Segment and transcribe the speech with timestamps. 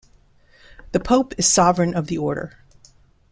[0.93, 2.57] The pope is sovereign of the order.